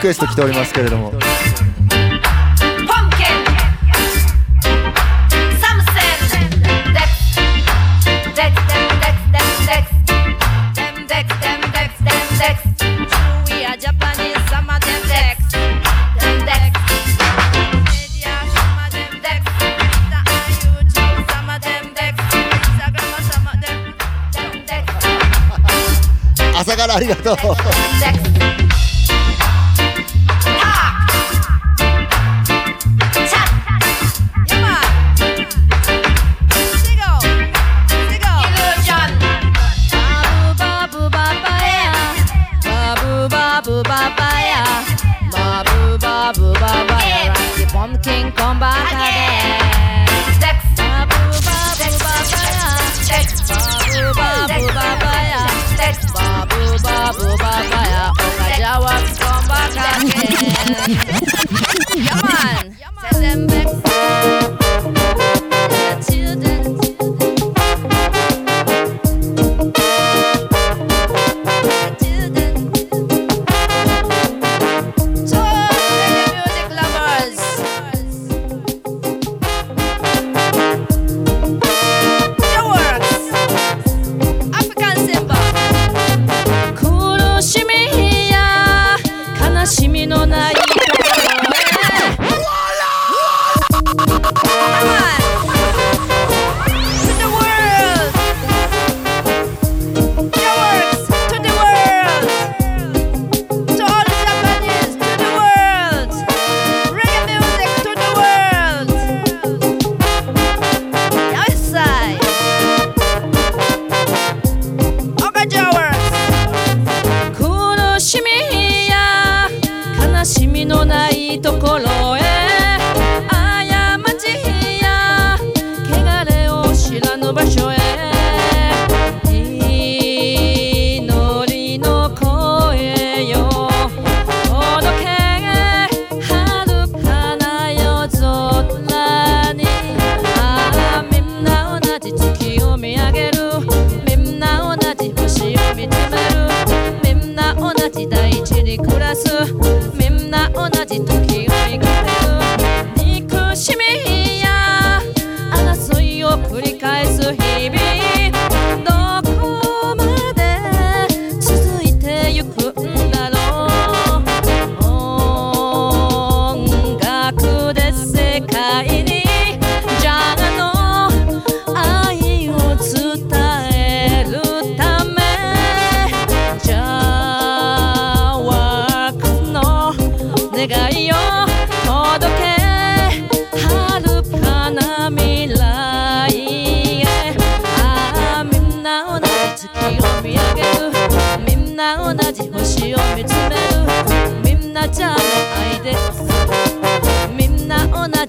[0.03, 1.13] クエスト来ておりますけれども。
[26.55, 27.37] 朝からありがとう。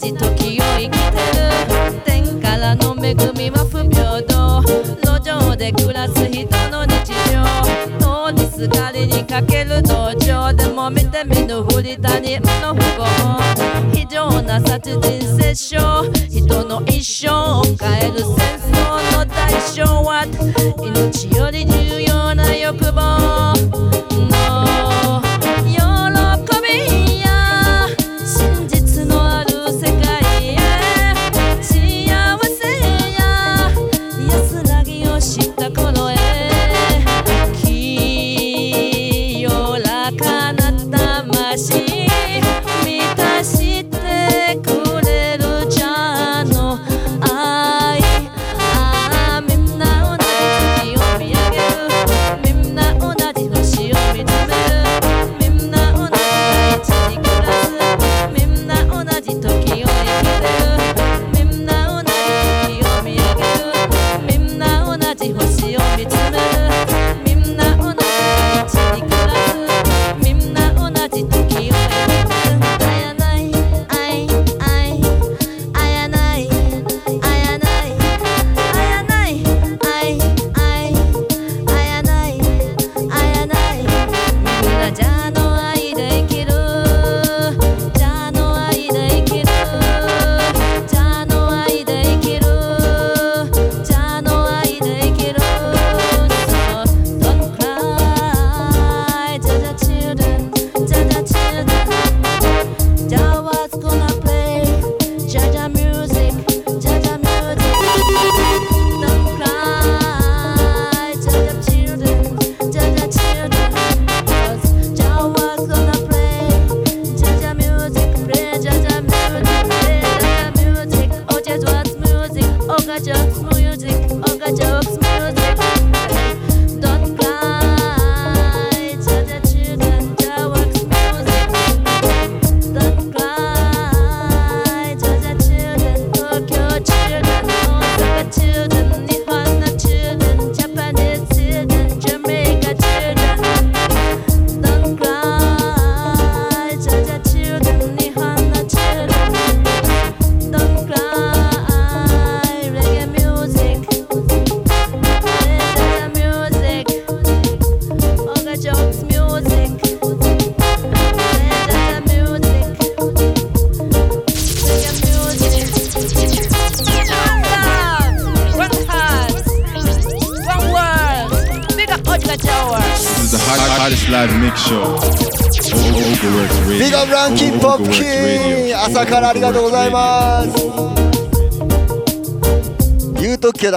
[0.04, 0.98] じ時を生きて
[1.40, 4.62] る天からの恵みは不平等
[5.02, 7.44] 路上で暮らす人の日常。
[8.00, 15.80] 通りすがりにかける道場でも見て見ぬふり他人の不幸非常な殺人殺傷
[16.30, 20.26] 人の一生を変える戦争の代償は
[20.82, 23.63] 命より重要な欲望。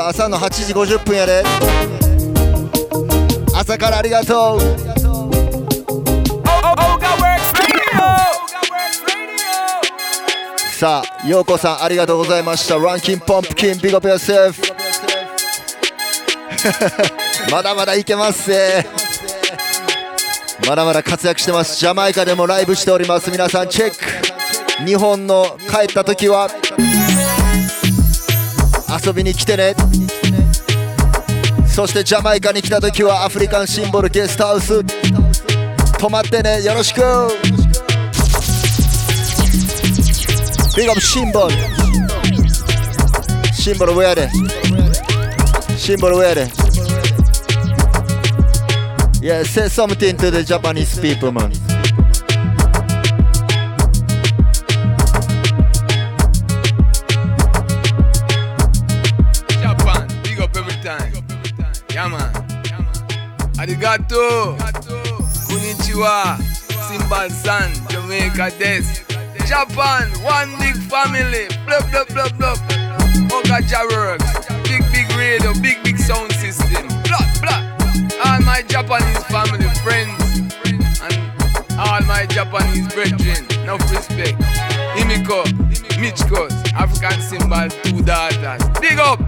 [0.08, 1.42] 朝の8時50分やで。
[3.52, 4.60] 朝からありがとう。
[10.78, 12.76] さあようこさんありがとうございました。
[12.76, 14.62] ランキンポンプキンビッグアセーフ
[17.50, 18.86] まだまだいけますぜ。
[20.68, 21.80] まだまだ活躍してます。
[21.80, 23.28] ジャマイカでもライブしております。
[23.32, 23.96] 皆さんチェック。
[24.86, 26.48] 日本の帰った時は。
[29.06, 29.72] 遊びに来てね。
[31.68, 34.82] そしてジャマイカに来た時はアフリカンシンボルゲストハウス。
[35.96, 36.60] 泊まってね。
[36.64, 37.00] よろしく。
[40.76, 41.54] ビッグアップシンボル。
[43.54, 44.28] シンボルウェアで。
[45.76, 46.48] シンボルウェアで。
[49.20, 51.65] Yeah, say something to the Japanese people, man.
[63.66, 64.56] Arigato.
[65.48, 66.38] Konnichiwa.
[66.88, 69.02] Simbal San, Jamaica Des.
[69.48, 71.48] Japan, one big family.
[71.66, 72.54] Blah, blah, blah, blah.
[73.26, 74.46] Okaja works.
[74.68, 76.86] Big, big radio, big, big sound system.
[77.02, 77.62] Blah, blah.
[78.24, 80.38] All my Japanese family, friends,
[81.02, 83.46] and all my Japanese brethren.
[83.62, 84.38] Enough respect.
[84.94, 85.42] Himiko,
[85.98, 88.62] Michkos, African symbol, two daughters.
[88.80, 89.18] Big up,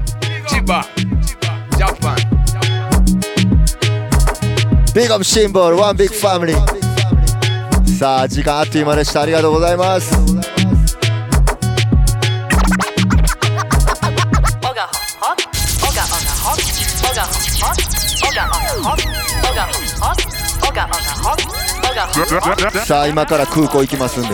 [0.46, 0.84] Chiba,
[4.98, 7.86] Big up シンボル、 one big family。
[7.96, 9.22] さあ、時間あっという間でした。
[9.22, 10.10] ありがとうございます。
[22.84, 24.28] さあ今から空港行きますんで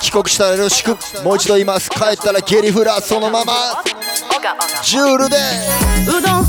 [0.00, 3.52] 帰国したらよろしくもう一度言います帰ったらゲリフラそのまま
[4.82, 5.36] ジュールで
[6.08, 6.45] うどん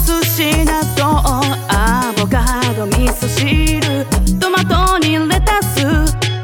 [3.20, 4.06] ド味噌汁
[4.40, 5.78] トマトにレタス。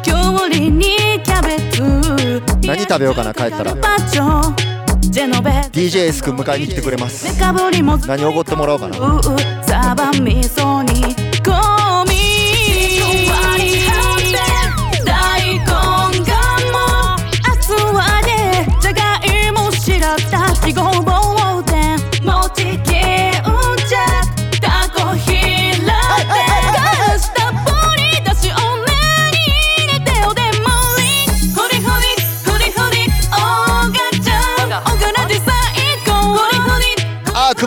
[0.01, 2.41] きゅうりにキャベツ。
[2.65, 3.75] 何食べようかな帰ったら。
[5.71, 7.39] DJ エース君迎えに来てくれます。
[8.07, 8.97] 何おごってもらおうかな。
[8.97, 9.21] う
[9.63, 10.92] サバ味噌に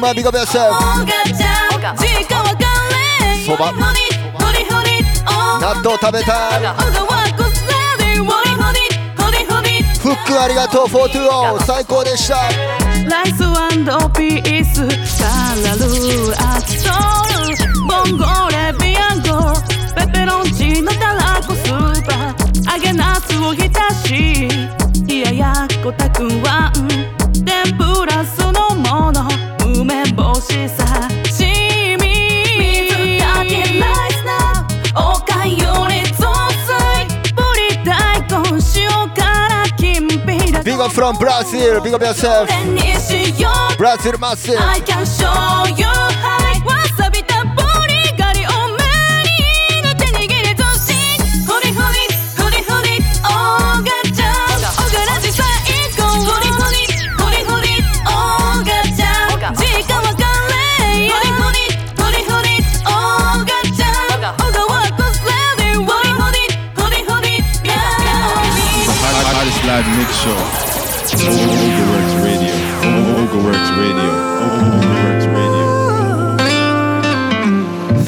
[0.07, 3.45] 悪魔ビゴベスおがちゃん時間わかれ。
[3.45, 3.73] そば。
[5.61, 6.63] 納豆食べたい。
[9.99, 12.37] フックありがとう420最高でした。
[13.09, 13.39] ライス
[14.15, 14.87] ピース
[15.19, 15.25] カ
[15.65, 15.83] ラル
[16.39, 17.57] アソール
[17.89, 19.29] ボンゴレビアンゴ
[19.97, 22.77] ペペロンチのたらこスーパー。
[22.77, 23.69] 揚げナスを浸
[24.05, 24.49] し。
[25.09, 26.73] 冷ややっこたくあん。
[26.89, 27.16] 天
[40.87, 41.81] up from Brazil.
[41.83, 42.49] Big up yourself.
[43.77, 44.57] Brazil massive.
[44.59, 46.06] I can show you.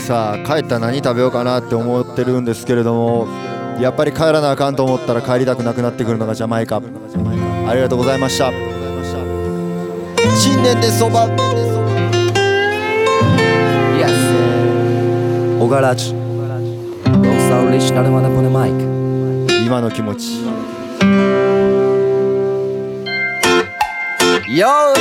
[0.08, 3.28] さあ帰ったら何食べようかなって思ってるんですけれども
[3.78, 6.76] やっぱり帰らなあかんと思ったら帰りたくなくなってくるのがジャマイカ。
[6.78, 8.50] ありがとうございました。
[10.34, 11.28] 新年でそば。
[18.24, 19.66] Upon the mic.
[19.66, 20.44] 今の気持ち
[24.51, 24.94] Yo!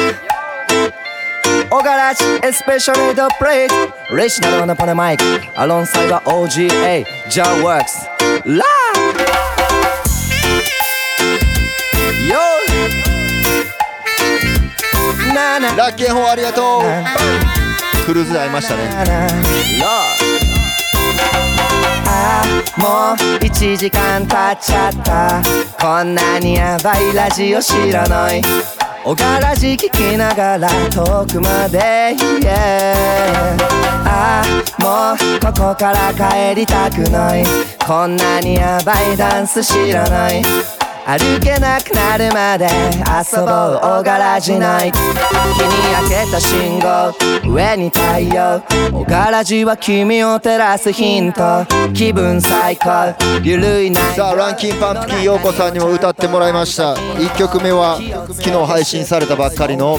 [1.72, 5.24] おがらしエスペシャルドプレイトレシナルのパネマイク。
[5.56, 8.10] アロンサイバー OGA ジャンワークス
[15.78, 16.82] ラッキーホーありがとう。
[18.06, 18.90] クルーズで会いましたね。
[19.82, 20.14] あ
[22.76, 22.82] あ。
[22.82, 25.42] もう1時間経っちゃった。
[25.80, 28.42] こんなにヤバいラジオ知らない。
[29.10, 33.56] おがらじ聞きながら遠くまで yeah
[34.04, 37.46] ああもうここから帰りたくない。
[37.88, 40.44] こんなにヤバいダンス知らない。
[41.10, 44.00] 歩けなくなるまで遊ぼう。
[44.00, 44.92] おがらじない。
[44.92, 47.16] 日に焼けた信号。
[47.50, 48.62] 上に太陽。
[48.92, 51.66] おがらじは君を照らすヒント。
[51.94, 53.16] 気分最高。
[53.42, 56.96] ゆるいなさあランキンパンプキン陽子さんにも歌ってもらいました。
[56.96, 57.96] 1曲目は
[58.34, 59.98] 昨日配信されたばっかりの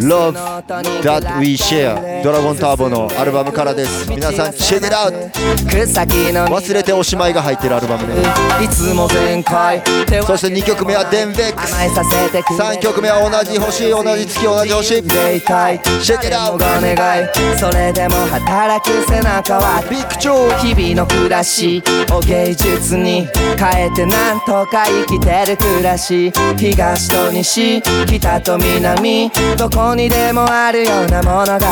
[0.00, 0.34] Love
[1.02, 4.08] That We Share ドラゴンターボのアルバムからです。
[4.08, 8.22] 皆さんチェックイアウト忘れておしまいが入ってるアルバムね。
[8.62, 9.82] いつも全開。
[10.26, 11.74] そして2曲目はデンベックス。
[11.74, 15.02] 3曲目は同じ星同じ月同じ星。
[15.02, 17.28] チェックイアウトお願い。
[17.58, 19.82] それでも働く背中は。
[19.90, 21.82] ビッグチョー日々の暮らし。
[22.10, 23.28] を芸術に
[23.58, 26.32] 変えてなんとか生きてる暮らし。
[26.56, 31.66] 東と西北と南どこにでもあるような物語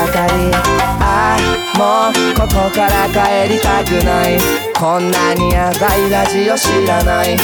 [1.02, 1.38] ああ
[1.78, 4.38] もうここから帰りたくない。
[4.78, 7.36] こんなにヤバいラジオ知らない。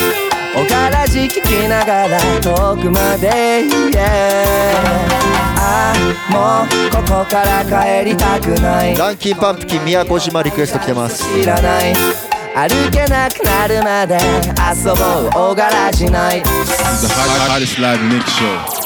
[0.55, 4.45] おからじ聞きながら遠くまで yeah
[5.59, 8.97] ああもうここから帰りたくない。
[8.97, 11.25] ランキンパンプキン宮古島リクエスト来てます。
[11.41, 11.95] 知らない。
[12.55, 14.19] 歩けなくなるまで
[14.75, 15.51] 遊ぼう。
[15.51, 16.43] おがらじない。
[16.43, 16.49] The
[17.07, 18.86] hot, hottest live mix show.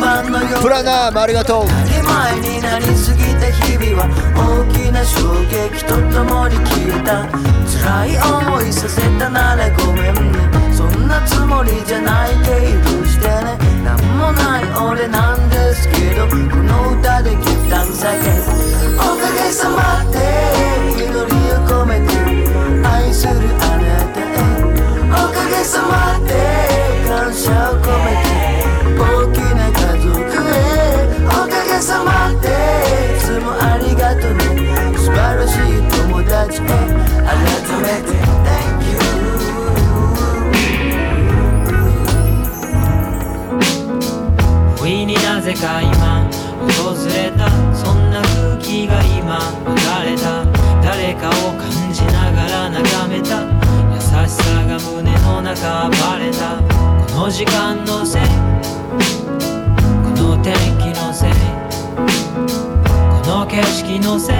[0.00, 7.28] マムありがとう当たり前になりすぎた日々は大きな衝撃とともに消えた。
[7.68, 10.14] 辛い思いさせたならごめん。
[10.14, 13.58] ねそんなつもりじゃないけどしてね。
[13.84, 16.26] なんもない俺なんですけど。
[16.26, 18.42] この歌で Give thanks again
[18.96, 20.18] おかげさまで
[20.96, 21.12] 祈り
[21.52, 22.10] を込めて
[22.86, 24.24] 愛するあなたへ。
[25.12, 26.34] おかげさまで
[27.08, 28.29] 感謝を込めて。
[45.50, 46.30] 世界今
[46.60, 47.50] 訪れた。
[47.74, 49.36] そんな空気が今
[49.66, 50.44] 流れた。
[50.80, 53.42] 誰かを感じながら眺めた。
[53.92, 53.98] 優
[54.28, 56.62] しさが胸の中暴れた。
[57.12, 58.22] この時間のせい。
[58.22, 58.28] こ
[60.22, 61.30] の天気のせい。
[61.96, 64.39] この景色のせい。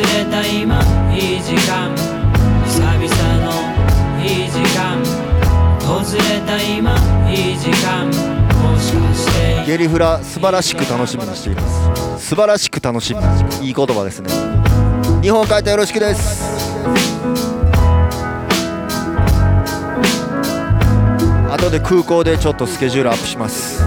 [0.00, 0.80] れた今
[1.14, 1.94] いい時間。
[2.64, 3.04] 久々
[3.44, 3.50] の
[4.22, 5.02] いい時間。
[5.80, 6.96] 訪れた今
[7.28, 8.06] いい時間。
[8.06, 9.26] もしかし
[9.64, 9.66] て。
[9.66, 11.62] ゲリフラ素晴らしく楽しみにしていま
[12.16, 12.26] す。
[12.28, 13.14] 素晴らしく楽し
[13.60, 14.30] みいい言葉ですね。
[15.20, 16.42] 日本書いてよろしくです。
[21.50, 23.84] 後で空港でちょっとスケジュールアップします。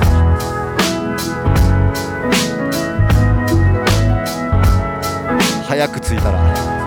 [5.76, 6.86] 早く着いたら。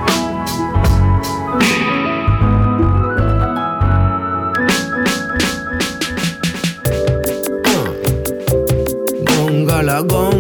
[10.04, 10.30] ゴ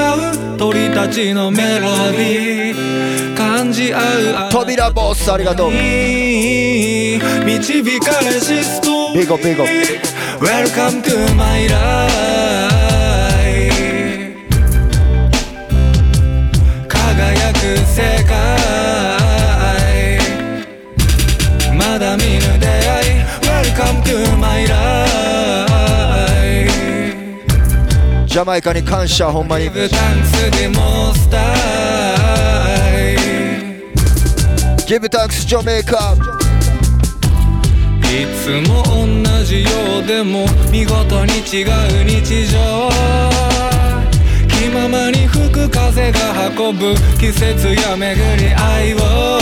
[0.00, 3.98] 合う鳥たちのメロディー感じ合
[4.48, 5.70] う扉ボスありがとう。
[5.70, 7.20] 導
[8.00, 8.88] かれしスト。
[8.88, 9.64] ーリービゴビゴ。
[10.40, 12.79] Welcome to my life
[28.30, 29.64] ジャマイカに感謝ほんまに。
[29.68, 33.16] Give thanks the most high
[34.86, 36.14] Give thanks ジャメイカ
[38.04, 39.70] いつも同じよ
[40.04, 41.68] うでも見事に違う
[42.04, 42.88] 日常。
[44.46, 46.18] 気ままに吹く風が
[46.56, 49.40] 運ぶ季節や巡り愛を。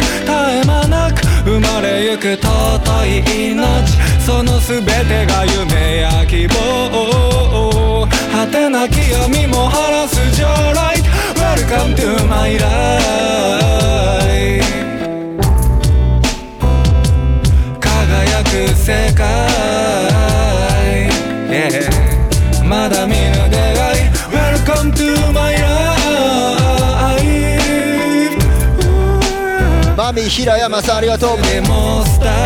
[0.00, 4.09] 絶え間なく生まれゆく尊い命。
[4.20, 12.02] その全てが夢や希望果てなき闇も晴らす j o l i g h t w e l c o m e to
[12.26, 12.70] my life
[17.80, 20.09] 輝く世界
[30.12, 31.42] 平山さんありがとう。
[31.42, 32.40] でもスタ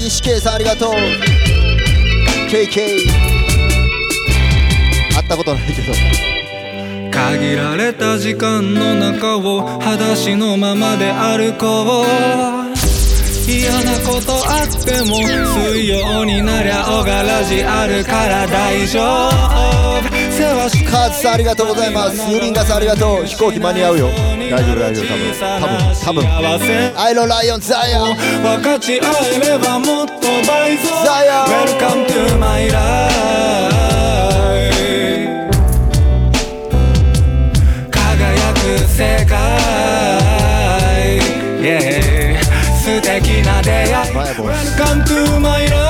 [0.00, 1.23] 岸圭さんありがとう
[2.54, 2.70] KK
[5.12, 5.92] 会ったことないけど。
[7.10, 12.04] 限られた時間の中を裸足のままで歩こ
[12.60, 12.63] う。
[13.46, 15.18] 嫌なことあっても
[15.70, 20.02] 水曜になりゃ小柄じあるから大丈夫。
[20.30, 22.30] 世話しカーズさんありがとうございます。
[22.30, 23.24] ユリンガさんありがとう。
[23.26, 24.08] 飛行機間に合うよ。
[24.50, 25.06] 大丈夫大丈夫。
[25.06, 25.78] 多分。
[26.04, 26.24] 多分。
[26.24, 26.92] 多分。
[26.96, 28.62] アイロンライオンザイアン分。
[28.62, 30.14] かち合えればもっと
[30.48, 32.80] 倍増ザイアン Welcome to my life
[37.90, 39.93] 輝く世界
[43.64, 44.48] day I Viable.
[44.76, 45.83] Come to my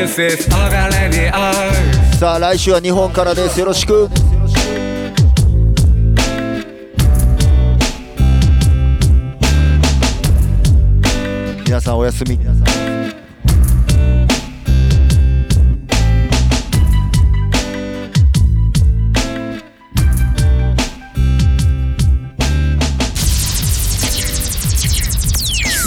[0.00, 1.30] This is Oga Radio.
[2.18, 4.08] さあ来週は日本からですよろしく
[11.66, 12.48] 皆さんおやすみ This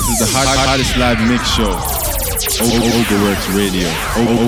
[0.08, 2.03] is the hot, hottest live mix show.
[2.64, 3.90] Ogaworks Radio.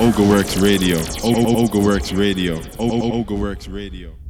[0.08, 0.98] Ogaworks Radio.
[1.22, 2.56] Ogaworks Radio.
[2.80, 4.25] Ogaworks Radio.